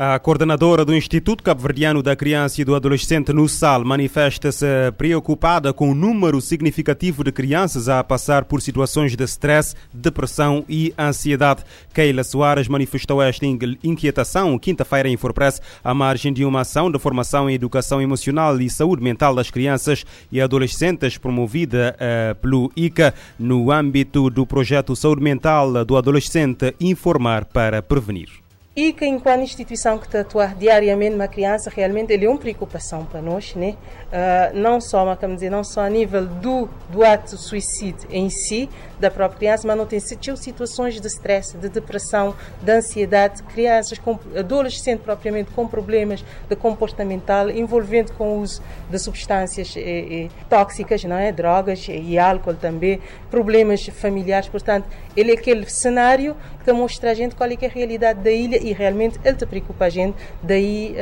A 0.00 0.16
coordenadora 0.16 0.84
do 0.84 0.94
Instituto 0.94 1.42
Cabo-Verdiano 1.42 2.04
da 2.04 2.14
Criança 2.14 2.62
e 2.62 2.64
do 2.64 2.76
Adolescente 2.76 3.32
no 3.32 3.48
SAL 3.48 3.84
manifesta-se 3.84 4.64
preocupada 4.96 5.72
com 5.72 5.90
o 5.90 5.94
número 5.94 6.40
significativo 6.40 7.24
de 7.24 7.32
crianças 7.32 7.88
a 7.88 8.04
passar 8.04 8.44
por 8.44 8.62
situações 8.62 9.16
de 9.16 9.24
stress, 9.24 9.74
depressão 9.92 10.64
e 10.68 10.94
ansiedade. 10.96 11.64
Keila 11.92 12.22
Soares 12.22 12.68
manifestou 12.68 13.20
esta 13.20 13.44
inquietação 13.44 14.56
quinta-feira 14.56 15.08
em 15.08 15.16
Forpress 15.16 15.60
à 15.82 15.92
margem 15.92 16.32
de 16.32 16.44
uma 16.44 16.60
ação 16.60 16.92
de 16.92 16.98
formação 17.00 17.50
em 17.50 17.54
educação 17.54 18.00
emocional 18.00 18.60
e 18.60 18.70
saúde 18.70 19.02
mental 19.02 19.34
das 19.34 19.50
crianças 19.50 20.06
e 20.30 20.40
adolescentes 20.40 21.18
promovida 21.18 21.96
uh, 21.96 22.36
pelo 22.36 22.70
ICA 22.76 23.12
no 23.36 23.72
âmbito 23.72 24.30
do 24.30 24.46
projeto 24.46 24.94
Saúde 24.94 25.24
Mental 25.24 25.84
do 25.84 25.96
Adolescente 25.96 26.72
Informar 26.78 27.46
para 27.46 27.82
Prevenir 27.82 28.47
e 28.78 28.92
que 28.92 29.04
enquanto 29.04 29.42
instituição 29.42 29.98
que 29.98 30.16
atuar 30.16 30.54
diariamente 30.54 31.16
uma 31.16 31.26
criança 31.26 31.68
realmente 31.68 32.12
ele 32.12 32.26
é 32.26 32.28
uma 32.28 32.38
preocupação 32.38 33.04
para 33.04 33.20
nós 33.20 33.52
né? 33.56 33.74
Uh, 34.06 34.56
não 34.56 34.80
só 34.80 35.04
mas 35.04 35.18
dizer 35.34 35.50
não 35.50 35.64
só 35.64 35.80
a 35.80 35.90
nível 35.90 36.24
do 36.24 36.68
do 36.88 37.02
ato 37.04 37.36
suicídio 37.36 38.08
em 38.08 38.30
si 38.30 38.70
da 39.00 39.10
própria 39.10 39.38
criança 39.38 39.66
mas 39.66 39.76
não 39.76 39.86
tem 39.86 40.00
situações 40.00 41.00
de 41.00 41.06
stress 41.06 41.56
de 41.56 41.68
depressão 41.68 42.34
de 42.62 42.72
ansiedade 42.72 43.42
crianças 43.44 43.98
com 43.98 44.18
adolescentes 44.36 45.04
propriamente 45.04 45.50
com 45.52 45.66
problemas 45.66 46.24
de 46.48 46.56
comportamental 46.56 47.50
envolvendo 47.50 48.12
com 48.12 48.38
o 48.38 48.40
uso 48.40 48.62
de 48.90 48.98
substâncias 48.98 49.74
eh, 49.76 50.26
eh, 50.26 50.28
tóxicas 50.48 51.04
não 51.04 51.16
é? 51.16 51.32
Drogas 51.32 51.86
e 51.88 52.18
álcool 52.18 52.54
também 52.54 53.00
problemas 53.30 53.86
familiares. 53.86 54.48
Portanto 54.48 54.86
ele 55.16 55.32
é 55.32 55.34
aquele 55.34 55.68
cenário 55.68 56.36
que 56.64 56.72
mostra 56.72 57.10
a 57.10 57.14
gente 57.14 57.34
qual 57.34 57.48
é, 57.48 57.56
é 57.60 57.66
a 57.66 57.70
realidade 57.70 58.20
da 58.20 58.30
ilha 58.30 58.58
e 58.62 58.72
realmente 58.72 59.18
ele 59.24 59.36
te 59.36 59.46
preocupa 59.46 59.86
a 59.86 59.88
gente, 59.88 60.16
daí 60.42 60.94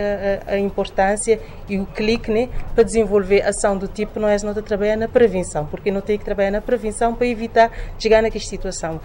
a, 0.47 0.53
a, 0.53 0.55
a 0.55 0.59
importância 0.59 1.41
e 1.69 1.79
o 1.79 1.87
clique 1.87 2.31
né, 2.31 2.49
para 2.75 2.85
desenvolver 2.85 3.43
ação 3.43 3.77
do 3.77 3.89
tipo 3.89 4.21
não 4.21 4.29
trabalhar 4.63 4.97
na 4.97 5.09
prevenção, 5.09 5.67
porque 5.67 5.91
não 5.91 6.01
tem 6.01 6.19
que 6.19 6.25
trabalhar 6.25 6.51
na 6.51 6.61
prevenção 6.61 7.15
para 7.15 7.27
evitar 7.27 7.71
chegar 7.99 8.23
naquela 8.23 8.45
situação. 8.45 9.01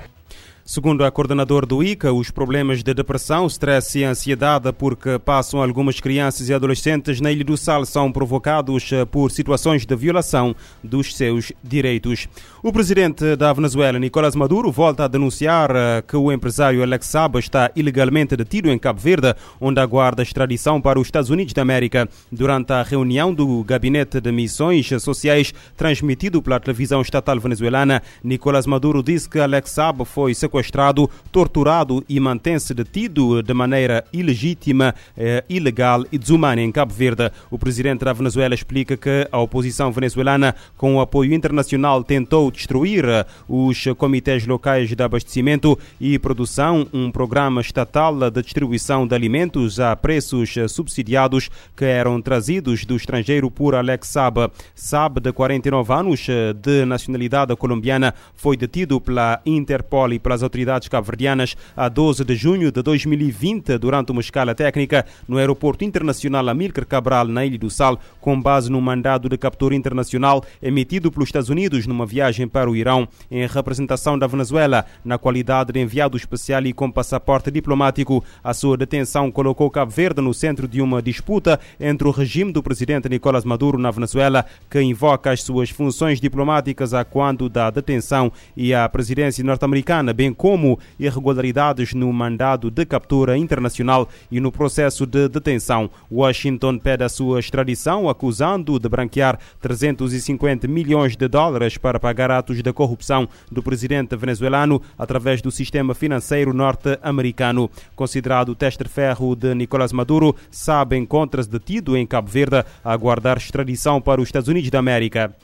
Segundo 0.72 1.03
a 1.03 1.11
coordenadora 1.11 1.66
do 1.66 1.83
ICA, 1.83 2.14
os 2.14 2.31
problemas 2.31 2.81
de 2.81 2.94
depressão, 2.94 3.45
stress 3.47 4.00
e 4.00 4.05
ansiedade 4.05 4.72
porque 4.72 5.19
passam 5.19 5.61
algumas 5.61 6.00
crianças 6.00 6.47
e 6.47 6.53
adolescentes 6.53 7.19
na 7.19 7.30
Ilha 7.30 7.44
do 7.44 7.58
Sal 7.58 7.86
são 7.86 8.09
provocados 8.09 8.89
eh, 8.94 9.03
por 9.03 9.30
situações 9.31 9.86
de 9.86 9.94
violação 9.97 10.55
dos 10.81 11.14
seus 11.14 11.52
direitos. 11.61 12.30
O 12.64 12.72
presidente 12.72 13.36
da 13.36 13.52
Venezuela, 13.52 13.99
Nicolás 13.99 14.33
Maduro, 14.33 14.72
volta 14.72 15.03
a 15.03 15.08
denunciar 15.09 15.75
eh, 15.75 16.03
que 16.08 16.16
o 16.16 16.31
empresário 16.31 16.81
Alex 16.81 17.05
Saba 17.05 17.39
está 17.39 17.69
ilegalmente 17.75 18.38
detido 18.38 18.69
em 18.69 18.80
Cabo 18.80 19.02
Verde, 19.02 19.36
onde 19.59 19.81
aguarda 19.81 20.23
extradição 20.23 20.80
para 20.80 20.97
os 20.97 21.08
Estados 21.08 21.30
Unidos 21.30 21.52
da 21.52 21.64
América. 21.64 22.08
Durante 22.31 22.72
a 22.72 22.81
reunião 22.81 23.33
do 23.33 23.61
Gabinete 23.66 24.22
de 24.22 24.31
Missões 24.31 24.88
Sociais 25.02 25.53
transmitido 25.75 26.42
pela 26.42 26.61
televisão 26.61 27.02
estatal 27.02 27.38
venezuelana, 27.42 28.02
Nicolás 28.23 28.66
Maduro 28.66 29.03
disse 29.03 29.27
que 29.27 29.38
Alex 29.38 29.72
Saba 29.72 30.05
foi 30.05 30.33
sequestrado 30.33 30.61
sequestrado, 30.62 31.09
torturado 31.31 32.04
e 32.08 32.20
mantém-se 32.20 32.73
detido 32.73 33.42
de 33.42 33.54
maneira 33.54 34.06
ilegítima, 34.14 34.94
eh, 35.17 35.44
ilegal 35.50 36.06
e 36.12 36.17
desumana 36.17 36.62
em 36.62 36.72
Cabo 36.72 36.94
Verde. 36.94 37.31
O 37.50 37.58
presidente 37.58 38.06
da 38.06 38.14
Venezuela 38.14 38.54
explica 38.54 38.95
que 38.95 39.28
a 39.32 39.39
oposição 39.39 39.92
venezuelana, 39.92 40.56
com 40.78 40.95
o 40.95 41.02
apoio 41.02 41.33
internacional, 41.33 42.04
tentou 42.04 42.52
destruir 42.52 43.05
eh, 43.05 43.26
os 43.49 43.83
comitês 43.98 44.45
locais 44.45 44.89
de 44.89 45.04
abastecimento 45.04 45.77
e 45.99 46.17
produção, 46.20 46.88
um 46.93 47.11
programa 47.11 47.61
estatal 47.61 48.30
de 48.30 48.42
distribuição 48.42 49.08
de 49.08 49.16
alimentos 49.16 49.80
a 49.80 49.95
preços 49.95 50.55
eh, 50.55 50.67
subsidiados 50.67 51.49
que 51.76 51.86
eram 51.86 52.22
trazidos 52.22 52.86
do 52.86 52.95
estrangeiro 52.95 53.49
por 53.49 53.76
Alex 53.76 54.08
Saab. 54.08 54.52
Saab, 54.76 55.20
de 55.20 55.32
49 55.32 55.93
anos, 55.93 56.28
eh, 56.30 56.54
de 56.54 56.86
nacionalidade 56.86 57.55
colombiana, 57.55 58.14
foi 58.36 58.55
detido 58.55 59.02
pela 59.02 59.42
Interpol 59.45 60.14
e 60.14 60.20
pelas 60.20 60.41
autoridades 60.44 60.88
cabo-verdianas 60.88 61.56
a 61.76 61.90
12 61.90 62.24
de 62.24 62.36
junho 62.36 62.72
de 62.72 62.82
2020 62.82 63.78
durante 63.78 64.12
uma 64.12 64.22
escala 64.22 64.56
técnica 64.56 65.06
no 65.28 65.38
Aeroporto 65.38 65.84
Internacional 65.84 66.48
Amílcar 66.50 66.86
Cabral, 66.86 67.28
na 67.28 67.46
Ilha 67.46 67.58
do 67.58 67.70
Sal, 67.70 68.00
com 68.20 68.40
base 68.40 68.72
no 68.72 68.82
mandado 68.82 69.30
de 69.30 69.38
captura 69.38 69.76
internacional 69.76 70.44
emitido 70.62 71.12
pelos 71.12 71.30
Estados 71.30 71.50
Unidos 71.50 71.88
numa 71.88 72.06
viagem 72.06 72.48
para 72.48 72.70
o 72.70 72.76
Irão, 72.76 73.08
em 73.30 73.46
representação 73.48 74.18
da 74.18 74.28
Venezuela, 74.28 74.86
na 75.04 75.18
qualidade 75.18 75.74
de 75.74 75.80
enviado 75.80 76.18
especial 76.18 76.66
e 76.66 76.73
com 76.73 76.92
passaporte 76.92 77.52
diplomático. 77.52 78.23
A 78.44 78.54
sua 78.54 78.78
detenção 78.78 79.32
colocou 79.32 79.70
Cabo 79.70 79.92
Verde 79.92 80.22
no 80.22 80.34
centro 80.34 80.68
de 80.68 80.82
uma 80.82 81.02
disputa 81.02 81.60
entre 81.80 82.08
o 82.08 82.12
regime 82.12 82.52
do 82.52 82.64
presidente 82.64 83.10
Nicolás 83.10 83.46
Maduro 83.46 83.78
na 83.78 83.92
Venezuela, 83.92 84.46
que 84.70 84.82
invoca 84.82 85.32
as 85.32 85.44
suas 85.44 85.70
funções 85.70 86.20
diplomáticas 86.20 86.94
a 86.94 87.04
quando 87.04 87.50
da 87.50 87.70
detenção, 87.70 88.32
e 88.56 88.73
a 88.73 88.88
presidência 88.88 89.44
norte-americana, 89.44 90.14
bem 90.14 90.30
como 90.33 90.80
irregularidades 90.99 91.93
no 91.93 92.11
mandado 92.11 92.69
de 92.69 92.86
captura 92.86 93.37
internacional 93.37 94.08
e 94.31 94.39
no 94.39 94.52
processo 94.52 95.05
de 95.05 95.27
detenção. 95.27 95.89
Washington 96.11 96.77
pede 96.77 97.03
a 97.03 97.09
sua 97.09 97.39
extradição, 97.39 98.09
acusando 98.09 98.80
de 98.80 98.89
branquear 98.89 99.39
350 99.59 100.67
milhões 100.67 101.15
de 101.15 101.27
dólares 101.27 101.77
para 101.77 101.99
pagar 101.99 102.31
atos 102.31 102.61
de 102.61 102.73
corrupção 102.73 103.27
do 103.52 103.61
presidente 103.61 104.15
venezuelano 104.15 104.81
através 104.97 105.42
do 105.42 105.52
sistema 105.52 105.93
financeiro 105.93 106.53
norte-americano. 106.53 107.69
Considerado 107.95 108.55
teste-ferro 108.55 109.36
de 109.36 109.53
Nicolás 109.53 109.92
Maduro, 109.92 110.36
Sabe 110.49 110.98
encontra-se 110.98 111.49
detido 111.49 111.95
em 111.98 112.05
Cabo 112.05 112.30
Verde 112.30 112.63
a 112.83 112.93
aguardar 112.93 113.37
extradição 113.37 114.02
para 114.02 114.21
os 114.21 114.27
Estados 114.27 114.48
Unidos 114.48 114.69
da 114.69 114.80
América. 114.80 115.36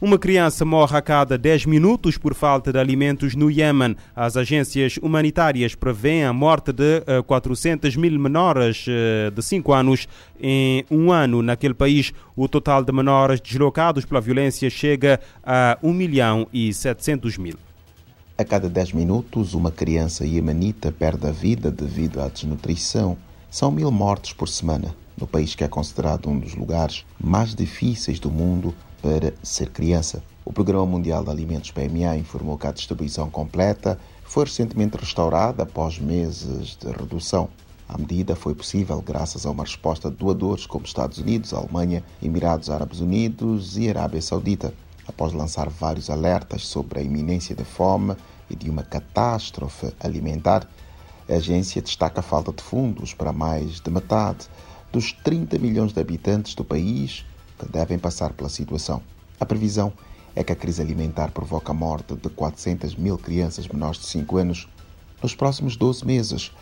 Uma 0.00 0.16
criança 0.16 0.64
morre 0.64 0.96
a 0.96 1.02
cada 1.02 1.36
10 1.36 1.66
minutos 1.66 2.16
por 2.16 2.32
falta 2.32 2.72
de 2.72 2.78
alimentos 2.78 3.34
no 3.34 3.50
Iêmen. 3.50 3.96
As 4.14 4.36
agências 4.36 4.96
humanitárias 5.02 5.74
prevêem 5.74 6.22
a 6.22 6.32
morte 6.32 6.72
de 6.72 7.02
400 7.26 7.96
eh, 7.96 7.98
mil 7.98 8.16
menores 8.16 8.86
eh, 8.88 9.28
de 9.34 9.42
5 9.42 9.72
anos 9.72 10.06
em 10.40 10.84
um 10.88 11.10
ano 11.10 11.42
naquele 11.42 11.74
país. 11.74 12.12
O 12.36 12.46
total 12.46 12.84
de 12.84 12.92
menores 12.92 13.40
deslocados 13.40 14.04
pela 14.04 14.20
violência 14.20 14.70
chega 14.70 15.18
a 15.42 15.76
1 15.82 15.92
milhão 15.92 16.46
e 16.52 16.72
700 16.72 17.36
mil. 17.36 17.56
A 18.38 18.44
cada 18.44 18.68
10 18.68 18.92
minutos, 18.92 19.52
uma 19.52 19.72
criança 19.72 20.24
iemenita 20.24 20.92
perde 20.92 21.26
a 21.26 21.32
vida 21.32 21.72
devido 21.72 22.20
à 22.20 22.28
desnutrição. 22.28 23.18
São 23.50 23.72
mil 23.72 23.90
mortes 23.90 24.32
por 24.32 24.48
semana 24.48 24.94
no 25.16 25.26
país 25.26 25.56
que 25.56 25.64
é 25.64 25.68
considerado 25.68 26.30
um 26.30 26.38
dos 26.38 26.54
lugares 26.54 27.04
mais 27.20 27.52
difíceis 27.52 28.20
do 28.20 28.30
mundo 28.30 28.72
para 29.02 29.32
ser 29.42 29.70
criança. 29.70 30.22
O 30.44 30.52
Programa 30.52 30.86
Mundial 30.86 31.22
de 31.22 31.30
Alimentos 31.30 31.70
PMA 31.70 32.16
informou 32.16 32.56
que 32.56 32.66
a 32.66 32.72
distribuição 32.72 33.28
completa 33.30 33.98
foi 34.24 34.44
recentemente 34.44 34.96
restaurada 34.96 35.62
após 35.62 35.98
meses 35.98 36.76
de 36.76 36.86
redução. 36.90 37.48
A 37.88 37.96
medida 37.96 38.36
foi 38.36 38.54
possível 38.54 39.00
graças 39.00 39.46
a 39.46 39.50
uma 39.50 39.64
resposta 39.64 40.10
de 40.10 40.16
doadores 40.16 40.66
como 40.66 40.84
Estados 40.84 41.18
Unidos, 41.18 41.54
Alemanha, 41.54 42.04
Emirados 42.22 42.68
Árabes 42.68 43.00
Unidos 43.00 43.78
e 43.78 43.88
Arábia 43.88 44.20
Saudita, 44.20 44.74
após 45.06 45.32
lançar 45.32 45.70
vários 45.70 46.10
alertas 46.10 46.66
sobre 46.66 47.00
a 47.00 47.02
iminência 47.02 47.56
da 47.56 47.64
fome 47.64 48.14
e 48.50 48.54
de 48.54 48.68
uma 48.68 48.82
catástrofe 48.82 49.92
alimentar. 50.00 50.68
A 51.28 51.34
agência 51.34 51.80
destaca 51.80 52.20
a 52.20 52.22
falta 52.22 52.52
de 52.52 52.62
fundos 52.62 53.14
para 53.14 53.32
mais 53.32 53.80
de 53.80 53.90
metade 53.90 54.46
dos 54.92 55.12
30 55.12 55.58
milhões 55.58 55.92
de 55.92 56.00
habitantes 56.00 56.54
do 56.54 56.64
país 56.64 57.24
que 57.58 57.68
devem 57.68 57.98
passar 57.98 58.32
pela 58.32 58.48
situação. 58.48 59.02
A 59.40 59.44
previsão 59.44 59.92
é 60.34 60.44
que 60.44 60.52
a 60.52 60.56
crise 60.56 60.80
alimentar 60.80 61.32
provoca 61.32 61.72
a 61.72 61.74
morte 61.74 62.14
de 62.14 62.28
400 62.28 62.94
mil 62.94 63.18
crianças 63.18 63.66
menores 63.66 64.00
de 64.00 64.06
5 64.06 64.36
anos 64.36 64.68
nos 65.22 65.34
próximos 65.34 65.76
12 65.76 66.06
meses. 66.06 66.52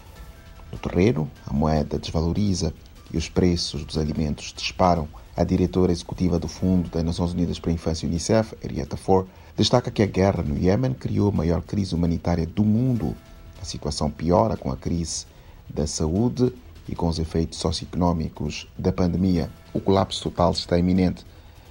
No 0.73 0.79
terreno, 0.79 1.31
a 1.47 1.53
moeda 1.53 1.99
desvaloriza 1.99 2.73
e 3.13 3.17
os 3.17 3.29
preços 3.29 3.85
dos 3.85 3.99
alimentos 3.99 4.53
disparam. 4.57 5.09
A 5.37 5.45
diretora 5.45 5.93
executiva 5.93 6.39
do 6.39 6.49
Fundo 6.49 6.89
das 6.89 7.05
Nações 7.05 7.33
Unidas 7.33 7.59
para 7.59 7.71
a 7.71 7.75
Infância 7.75 8.09
UNICEF, 8.09 8.55
Henrietta 8.65 8.97
Ford, 8.97 9.29
destaca 9.55 9.91
que 9.91 10.03
a 10.03 10.07
guerra 10.07 10.43
no 10.43 10.57
Iêmen 10.57 10.95
criou 10.95 11.29
a 11.29 11.33
maior 11.33 11.61
crise 11.61 11.95
humanitária 11.95 12.47
do 12.47 12.65
mundo. 12.65 13.15
A 13.61 13.65
situação 13.65 14.11
piora 14.11 14.57
com 14.57 14.73
a 14.73 14.77
crise 14.77 15.27
da 15.69 15.87
saúde 15.87 16.53
e 16.89 16.95
com 16.95 17.09
os 17.09 17.19
efeitos 17.19 17.59
socioeconómicos 17.59 18.69
da 18.79 18.93
pandemia, 18.93 19.51
o 19.73 19.81
colapso 19.81 20.23
total 20.23 20.53
está 20.53 20.79
iminente 20.79 21.25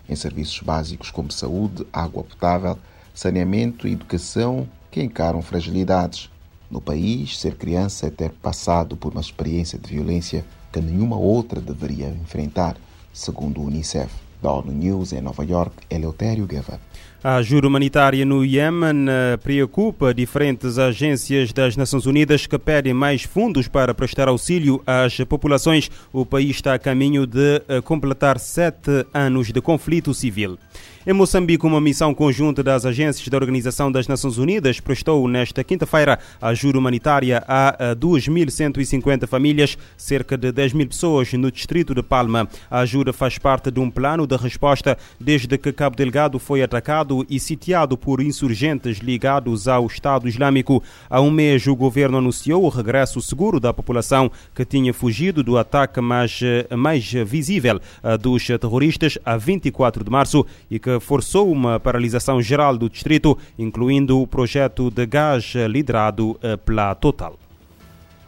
em 0.08 0.16
serviços 0.16 0.60
básicos 0.60 1.12
como 1.12 1.32
saúde, 1.32 1.86
água 1.92 2.24
potável, 2.24 2.78
saneamento 3.14 3.88
e 3.88 3.94
educação 3.94 4.68
que 4.92 5.02
encaram 5.02 5.42
fragilidades. 5.42 6.30
No 6.70 6.82
país, 6.82 7.40
ser 7.40 7.56
criança 7.56 8.08
é 8.08 8.10
ter 8.10 8.32
passado 8.32 8.96
por 8.96 9.12
uma 9.12 9.22
experiência 9.22 9.80
de 9.80 9.90
violência 9.90 10.46
que 10.72 10.82
nenhuma 10.82 11.18
outra 11.18 11.62
deveria 11.62 12.10
enfrentar, 12.10 12.76
segundo 13.14 13.62
o 13.62 13.66
Unicef. 13.66 14.25
News 14.68 15.14
em 15.14 15.22
Nova 15.22 15.44
York, 15.44 15.76
Eleutério 15.90 16.46
Guevara. 16.46 16.80
A 17.24 17.38
ajuda 17.38 17.68
humanitária 17.68 18.24
no 18.24 18.46
Iêmen 18.46 19.08
eh, 19.10 19.38
preocupa 19.38 20.14
diferentes 20.14 20.78
agências 20.78 21.52
das 21.52 21.76
Nações 21.76 22.06
Unidas 22.06 22.46
que 22.46 22.60
pedem 22.60 22.94
mais 22.94 23.24
fundos 23.24 23.68
para 23.68 23.96
prestar 23.96 24.28
auxílio 24.28 24.80
às 24.86 25.18
populações. 25.22 25.90
O 26.14 26.24
país 26.24 26.52
está 26.52 26.76
a 26.76 26.80
caminho 26.80 27.26
de 27.26 27.64
eh, 27.68 27.82
completar 27.82 28.38
sete 28.38 29.08
anos 29.12 29.52
de 29.52 29.60
conflito 29.60 30.14
civil. 30.14 30.60
Em 31.08 31.14
Moçambique, 31.14 31.64
uma 31.68 31.80
missão 31.80 32.16
conjunta 32.16 32.64
das 32.64 32.84
agências 32.84 33.28
da 33.28 33.38
Organização 33.38 33.92
das 33.92 34.08
Nações 34.08 34.40
Unidas 34.40 34.80
prestou 34.80 35.28
nesta 35.28 35.64
quinta-feira 35.64 36.18
ajuda 36.42 36.80
humanitária 36.80 37.44
a 37.48 37.96
2.150 37.96 39.28
famílias, 39.28 39.78
cerca 39.96 40.36
de 40.36 40.52
10 40.52 40.74
mil 40.74 40.88
pessoas 40.88 41.32
no 41.34 41.52
distrito 41.52 41.94
de 41.94 42.02
Palma. 42.02 42.50
A 42.72 42.80
ajuda 42.80 43.14
faz 43.14 43.38
parte 43.38 43.70
de 43.70 43.80
um 43.80 43.92
plano 43.92 44.26
de 44.26 44.36
resposta 44.36 44.98
desde 45.22 45.60
que 45.60 45.72
Cabo 45.72 45.96
Delgado 45.96 46.40
foi 46.40 46.64
atacado 46.64 47.24
e 47.30 47.40
sitiado 47.40 47.96
por 47.96 48.20
insurgentes 48.20 48.98
ligados 48.98 49.68
ao 49.68 49.86
Estado 49.86 50.28
Islâmico. 50.28 50.82
Há 51.08 51.22
um 51.22 51.30
mês, 51.30 51.68
o 51.68 51.76
governo 51.76 52.18
anunciou 52.18 52.64
o 52.64 52.70
regresso 52.70 53.22
seguro 53.22 53.60
da 53.60 53.72
população 53.72 54.32
que 54.56 54.66
tinha 54.66 54.92
fugido 54.92 55.44
do 55.44 55.56
ataque 55.56 56.02
mais, 56.02 56.40
mais 56.76 57.06
visível 57.28 57.80
dos 58.20 58.48
terroristas 58.60 59.20
a 59.24 59.38
24 59.38 60.04
de 60.04 60.10
março 60.10 60.44
e 60.68 60.80
que 60.80 60.95
forçou 61.00 61.52
uma 61.52 61.80
paralisação 61.80 62.42
geral 62.42 62.78
do 62.78 62.90
distrito, 62.90 63.38
incluindo 63.58 64.22
o 64.22 64.28
projeto 64.28 64.90
de 64.90 65.06
gás 65.06 65.54
liderado 65.70 66.38
eh, 66.42 66.58
pela 66.58 66.94
Total. 66.96 67.38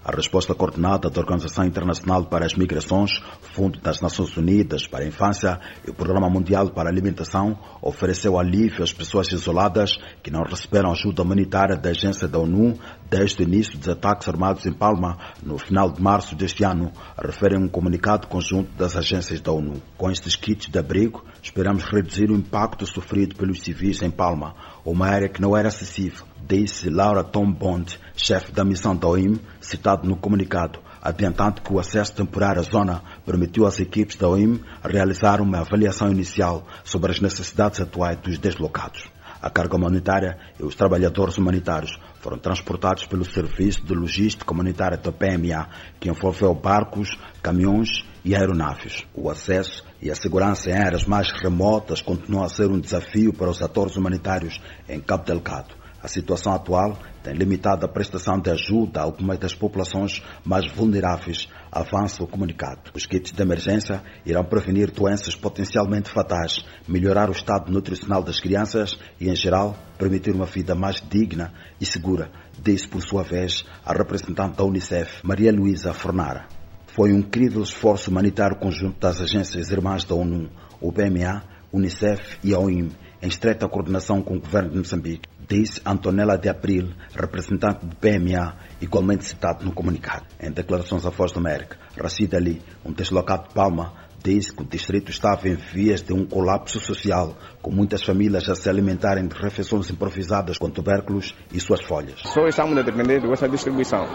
A 0.08 0.16
resposta 0.16 0.56
coordenada 0.56 1.10
da 1.10 1.20
Organização 1.20 1.66
Internacional 1.66 2.24
para 2.28 2.46
as 2.46 2.54
Migrações, 2.54 3.22
Fundo 3.42 3.78
das 3.82 4.00
Nações 4.00 4.38
Unidas 4.38 4.88
para 4.88 5.04
a 5.04 5.08
Infância 5.08 5.60
e 5.86 5.92
o 5.92 5.94
Programa 5.94 6.30
Mundial 6.30 6.70
para 6.70 6.88
a 6.88 6.92
Alimentação 6.94 7.60
ofereceu 7.82 8.40
alívio 8.40 8.86
às 8.86 8.94
pessoas 8.94 9.30
isoladas 9.34 9.98
que 10.24 10.32
não 10.32 10.44
receberam 10.44 10.94
ajuda 10.94 11.24
humanitária 11.24 11.76
da 11.76 11.90
agência 11.90 12.26
da 12.26 12.40
ONU 12.40 12.80
desde 13.10 13.42
o 13.42 13.44
início 13.44 13.78
dos 13.78 13.90
ataques 13.90 14.30
armados 14.30 14.66
em 14.66 14.72
Palma 14.72 15.18
no 15.44 15.58
final 15.58 15.92
de 15.92 16.02
março 16.02 16.38
deste 16.38 16.64
ano, 16.64 16.90
refere 17.22 17.58
um 17.58 17.68
comunicado 17.68 18.28
conjunto 18.28 18.72
das 18.78 18.96
agências 18.96 19.42
da 19.42 19.52
ONU. 19.52 19.82
Com 19.98 20.10
estes 20.10 20.38
kits 20.38 20.72
de 20.72 20.80
abrigo, 20.80 21.22
esperamos 21.44 21.84
reduzir 21.84 22.32
o 22.32 22.36
impacto 22.36 22.86
sofrido 22.86 23.36
pelos 23.36 23.60
civis 23.62 24.02
em 24.02 24.10
Palma, 24.10 24.56
uma 24.86 25.06
área 25.06 25.28
que 25.28 25.42
não 25.42 25.58
era 25.58 25.68
acessível 25.68 26.27
disse 26.48 26.90
Laura 26.90 27.24
Tom 27.24 27.52
Bond, 27.52 28.00
chefe 28.16 28.54
da 28.54 28.64
missão 28.64 28.96
da 28.96 29.08
OIM, 29.08 29.38
citado 29.60 30.08
no 30.08 30.16
comunicado, 30.16 30.80
adiantando 31.02 31.62
que 31.62 31.74
o 31.74 31.80
acesso 31.80 32.14
temporário 32.14 32.62
à 32.62 32.64
zona 32.64 33.04
permitiu 33.26 33.66
às 33.66 33.80
equipes 33.80 34.16
da 34.16 34.30
OIM 34.30 34.62
realizar 34.82 35.42
uma 35.42 35.60
avaliação 35.60 36.10
inicial 36.10 36.66
sobre 36.86 37.12
as 37.12 37.20
necessidades 37.20 37.82
atuais 37.82 38.18
dos 38.20 38.38
deslocados. 38.38 39.10
A 39.42 39.50
carga 39.50 39.76
humanitária 39.76 40.38
e 40.60 40.64
os 40.64 40.74
trabalhadores 40.74 41.38
humanitários 41.38 41.92
foram 42.22 42.40
transportados 42.40 43.06
pelo 43.06 43.24
Serviço 43.24 43.86
de 43.86 43.94
Logística 43.94 44.52
Humanitária 44.52 44.98
da 44.98 45.12
PMA, 45.12 45.68
que 46.00 46.10
envolveu 46.10 46.56
barcos, 46.56 47.18
caminhões 47.44 48.04
e 48.26 48.36
aeronaves. 48.36 49.06
O 49.14 49.30
acesso 49.30 49.84
e 50.02 50.10
a 50.10 50.16
segurança 50.16 50.72
em 50.72 50.78
áreas 50.78 51.06
mais 51.06 51.32
remotas 51.42 52.02
continuam 52.02 52.44
a 52.44 52.50
ser 52.50 52.70
um 52.70 52.80
desafio 52.80 53.32
para 53.32 53.50
os 53.50 53.62
atores 53.62 53.96
humanitários 53.96 54.60
em 54.90 55.00
Cabo 55.00 55.24
Delgado. 55.24 55.87
A 56.02 56.08
situação 56.08 56.54
atual 56.54 56.98
tem 57.24 57.34
limitado 57.34 57.86
a 57.86 57.90
prestação 57.90 58.40
de 58.40 58.52
ajuda 58.52 59.00
a 59.00 59.04
algumas 59.04 59.40
das 59.40 59.56
populações 59.56 60.24
mais 60.46 60.72
vulneráveis, 60.72 61.50
avança 61.72 62.24
o 62.24 62.28
comunicado. 62.28 62.92
Os 62.94 63.06
kits 63.06 63.32
de 63.32 63.42
emergência 63.42 64.04
irão 64.26 64.44
prevenir 64.44 64.92
doenças 64.92 65.36
potencialmente 65.36 66.10
fatais, 66.10 66.64
melhorar 66.88 67.30
o 67.30 67.34
estado 67.34 67.72
nutricional 67.72 68.22
das 68.22 68.40
crianças 68.40 68.98
e, 69.20 69.28
em 69.28 69.36
geral, 69.36 69.76
permitir 69.98 70.36
uma 70.36 70.46
vida 70.46 70.76
mais 70.76 71.02
digna 71.02 71.52
e 71.82 71.86
segura, 71.86 72.32
disse 72.62 72.88
por 72.88 73.02
sua 73.02 73.24
vez 73.24 73.66
a 73.84 73.92
representante 73.92 74.58
da 74.58 74.64
Unicef, 74.64 75.20
Maria 75.24 75.52
Luísa 75.52 75.94
Fornara. 75.94 76.48
Foi 76.88 77.12
um 77.12 77.20
incrível 77.20 77.62
esforço 77.62 78.10
humanitário 78.12 78.58
conjunto 78.58 79.00
das 79.00 79.20
agências 79.20 79.72
irmãs 79.72 80.04
da 80.04 80.16
ONU, 80.16 80.50
o 80.80 80.92
PMA, 80.92 81.57
Unicef 81.72 82.38
e 82.44 82.54
a 82.54 82.60
OIM, 82.60 82.92
em 83.22 83.28
estreita 83.28 83.68
coordenação 83.68 84.22
com 84.22 84.36
o 84.36 84.40
governo 84.40 84.70
de 84.70 84.78
Moçambique 84.78 85.28
disse 85.48 85.82
Antonella 85.86 86.38
de 86.38 86.50
April, 86.50 86.92
representante 87.16 87.86
do 87.86 87.96
PMA, 87.96 88.56
igualmente 88.82 89.24
citado 89.26 89.64
no 89.64 89.72
comunicado. 89.72 90.26
Em 90.40 90.52
declarações 90.52 91.06
à 91.06 91.10
Voz 91.10 91.32
da 91.32 91.40
América, 91.40 91.78
Rashid 92.00 92.36
Ali, 92.36 92.62
um 92.86 92.92
deslocado 92.92 93.48
de 93.48 93.54
Palma, 93.54 93.94
disse 94.22 94.54
que 94.54 94.62
o 94.62 94.66
distrito 94.66 95.10
estava 95.10 95.48
em 95.48 95.56
vias 95.56 96.02
de 96.02 96.14
um 96.14 96.26
colapso 96.26 96.80
social, 96.80 97.38
com 97.62 97.72
muitas 97.72 98.04
famílias 98.04 98.50
a 98.50 98.56
se 98.56 98.70
alimentarem 98.70 99.26
de 99.26 99.36
refeições 99.36 99.90
improvisadas 99.90 100.58
com 100.58 100.70
tubérculos 100.70 101.34
e 101.54 101.60
suas 101.60 101.82
folhas. 101.82 102.20
Só 102.26 102.46
estamos 102.46 102.84
dependendo 102.84 103.30
dessa 103.30 103.48
distribuição. 103.48 104.06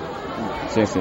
Sim, 0.69 0.85
sim. 0.85 1.01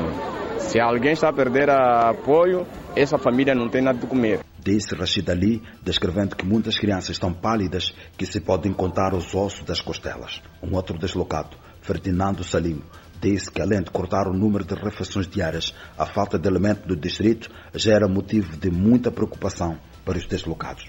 Se 0.59 0.79
alguém 0.79 1.11
está 1.11 1.29
a 1.29 1.33
perder 1.33 1.69
apoio, 1.69 2.65
essa 2.95 3.17
família 3.17 3.53
não 3.53 3.67
tem 3.67 3.81
nada 3.81 3.97
de 3.97 4.07
comer 4.07 4.39
disse 4.63 4.95
Rashid 4.95 5.29
Ali, 5.29 5.61
descrevendo 5.83 6.35
que 6.35 6.45
muitas 6.45 6.77
crianças 6.77 7.11
estão 7.11 7.33
pálidas 7.33 7.93
que 8.17 8.25
se 8.25 8.39
podem 8.39 8.71
contar 8.71 9.13
os 9.13 9.33
ossos 9.33 9.65
das 9.65 9.81
costelas. 9.81 10.41
Um 10.61 10.75
outro 10.75 10.97
deslocado, 10.97 11.57
Ferdinando 11.81 12.43
Salim, 12.43 12.81
disse 13.19 13.51
que 13.51 13.61
além 13.61 13.81
de 13.81 13.91
cortar 13.91 14.27
o 14.27 14.33
número 14.33 14.63
de 14.63 14.75
refeições 14.75 15.27
diárias, 15.27 15.73
a 15.97 16.05
falta 16.05 16.37
de 16.37 16.47
alimento 16.47 16.87
do 16.87 16.95
distrito 16.95 17.49
já 17.73 17.93
era 17.93 18.07
motivo 18.07 18.57
de 18.57 18.69
muita 18.69 19.11
preocupação 19.11 19.79
para 20.05 20.17
os 20.17 20.25
deslocados. 20.27 20.85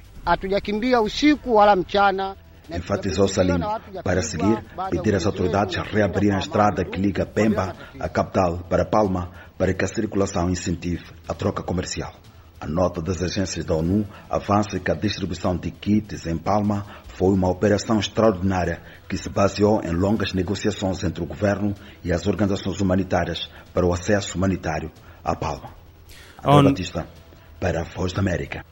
Enfatizou 2.71 3.27
Salim. 3.27 3.59
Para 4.05 4.23
seguir, 4.23 4.65
pedir 4.91 5.15
às 5.15 5.27
autoridades 5.27 5.77
a 5.77 5.83
reabrirem 5.83 6.37
a 6.37 6.39
estrada 6.39 6.85
que 6.85 6.99
liga 6.99 7.27
Pemba, 7.27 7.75
a 7.99 8.09
capital, 8.09 8.61
para 8.69 8.85
Palma, 8.85 9.31
para 9.59 9.75
que 9.75 9.85
a 9.85 9.89
circulação 9.89 10.49
incentive 10.49 11.05
a 11.29 11.35
troca 11.35 11.63
comercial. 11.63 12.13
A 12.63 12.67
nota 12.69 13.03
das 13.03 13.21
agências 13.21 13.65
da 13.65 13.75
ONU 13.75 14.07
avança 14.31 14.79
que 14.79 14.89
a 14.89 14.95
distribuição 14.95 15.57
de 15.57 15.69
kits 15.69 16.29
em 16.29 16.39
Palma 16.39 16.87
foi 17.09 17.35
uma 17.35 17.51
operação 17.51 17.99
extraordinária 17.99 18.81
que 19.09 19.17
se 19.17 19.29
baseou 19.29 19.83
em 19.83 19.91
longas 19.91 20.33
negociações 20.33 21.03
entre 21.03 21.25
o 21.25 21.27
governo 21.27 21.75
e 22.05 22.13
as 22.13 22.25
organizações 22.29 22.81
humanitárias 22.81 23.51
para 23.75 23.85
o 23.85 23.93
acesso 23.93 24.39
humanitário 24.39 24.93
à 25.25 25.35
Palma. 25.35 25.75
André 26.39 26.71
Batista, 26.71 27.09
para 27.59 27.81
a 27.81 27.85
Voz 27.85 28.13
da 28.13 28.21
América. 28.21 28.65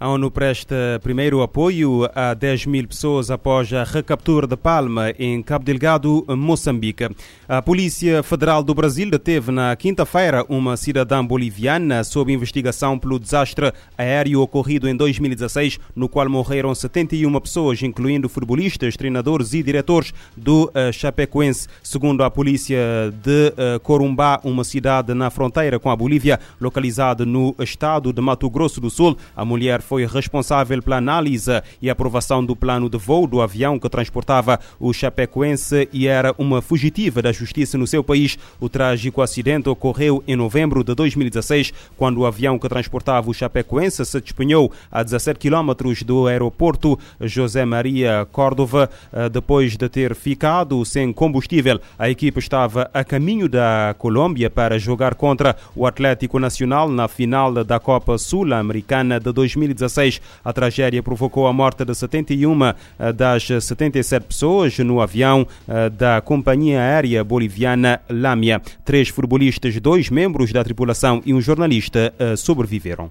A 0.00 0.08
ONU 0.10 0.30
presta 0.30 0.76
primeiro 1.02 1.42
apoio 1.42 2.08
a 2.14 2.32
10 2.32 2.66
mil 2.66 2.86
pessoas 2.86 3.32
após 3.32 3.72
a 3.72 3.82
recaptura 3.82 4.46
de 4.46 4.56
Palma, 4.56 5.10
em 5.18 5.42
Cabo 5.42 5.64
Delgado, 5.64 6.24
Moçambique. 6.28 7.08
A 7.48 7.60
Polícia 7.60 8.22
Federal 8.22 8.62
do 8.62 8.72
Brasil 8.72 9.10
deteve 9.10 9.50
na 9.50 9.74
quinta-feira 9.74 10.46
uma 10.48 10.76
cidadã 10.76 11.26
boliviana 11.26 12.04
sob 12.04 12.32
investigação 12.32 12.96
pelo 12.96 13.18
desastre 13.18 13.72
aéreo 13.96 14.40
ocorrido 14.40 14.88
em 14.88 14.94
2016, 14.94 15.80
no 15.96 16.08
qual 16.08 16.28
morreram 16.28 16.72
71 16.72 17.40
pessoas, 17.40 17.82
incluindo 17.82 18.28
futebolistas, 18.28 18.96
treinadores 18.96 19.52
e 19.52 19.64
diretores 19.64 20.14
do 20.36 20.66
uh, 20.66 20.92
Chapecoense. 20.92 21.66
Segundo 21.82 22.22
a 22.22 22.30
polícia 22.30 22.78
de 23.20 23.48
uh, 23.48 23.80
Corumbá, 23.80 24.40
uma 24.44 24.62
cidade 24.62 25.12
na 25.12 25.28
fronteira 25.28 25.80
com 25.80 25.90
a 25.90 25.96
Bolívia, 25.96 26.38
localizada 26.60 27.26
no 27.26 27.52
estado 27.58 28.12
de 28.12 28.20
Mato 28.20 28.48
Grosso 28.48 28.80
do 28.80 28.90
Sul, 28.90 29.18
a 29.34 29.44
mulher 29.44 29.82
foi 29.88 30.04
responsável 30.04 30.82
pela 30.82 30.98
análise 30.98 31.50
e 31.80 31.88
aprovação 31.88 32.44
do 32.44 32.54
plano 32.54 32.90
de 32.90 32.98
voo 32.98 33.26
do 33.26 33.40
avião 33.40 33.78
que 33.78 33.88
transportava 33.88 34.60
o 34.78 34.92
chapecoense 34.92 35.88
e 35.90 36.06
era 36.06 36.34
uma 36.36 36.60
fugitiva 36.60 37.22
da 37.22 37.32
justiça 37.32 37.78
no 37.78 37.86
seu 37.86 38.04
país. 38.04 38.36
O 38.60 38.68
trágico 38.68 39.22
acidente 39.22 39.66
ocorreu 39.66 40.22
em 40.28 40.36
novembro 40.36 40.84
de 40.84 40.94
2016, 40.94 41.72
quando 41.96 42.18
o 42.18 42.26
avião 42.26 42.58
que 42.58 42.68
transportava 42.68 43.30
o 43.30 43.34
chapecoense 43.34 44.04
se 44.04 44.20
despenhou 44.20 44.70
a 44.92 45.02
17 45.02 45.38
quilómetros 45.38 46.02
do 46.02 46.26
aeroporto 46.26 46.98
José 47.22 47.64
Maria 47.64 48.28
Córdova. 48.30 48.90
Eh, 49.10 49.30
depois 49.30 49.74
de 49.74 49.88
ter 49.88 50.14
ficado 50.14 50.84
sem 50.84 51.14
combustível, 51.14 51.80
a 51.98 52.10
equipe 52.10 52.38
estava 52.38 52.90
a 52.92 53.02
caminho 53.02 53.48
da 53.48 53.94
Colômbia 53.96 54.50
para 54.50 54.78
jogar 54.78 55.14
contra 55.14 55.56
o 55.74 55.86
Atlético 55.86 56.38
Nacional 56.38 56.90
na 56.90 57.08
final 57.08 57.64
da 57.64 57.80
Copa 57.80 58.18
Sul-Americana 58.18 59.18
de 59.18 59.32
2016. 59.32 59.77
2016. 59.78 60.20
A 60.44 60.52
tragédia 60.52 61.02
provocou 61.02 61.46
a 61.46 61.52
morte 61.52 61.84
de 61.84 61.94
71 61.94 62.64
eh, 62.64 63.12
das 63.12 63.46
77 63.46 64.26
pessoas 64.26 64.78
no 64.78 65.00
avião 65.00 65.46
eh, 65.66 65.88
da 65.90 66.20
companhia 66.20 66.80
aérea 66.80 67.22
boliviana 67.24 68.00
Lamia. 68.08 68.60
Três 68.84 69.08
futebolistas, 69.08 69.78
dois 69.80 70.10
membros 70.10 70.52
da 70.52 70.64
tripulação 70.64 71.22
e 71.24 71.32
um 71.32 71.40
jornalista 71.40 72.12
eh, 72.18 72.36
sobreviveram. 72.36 73.10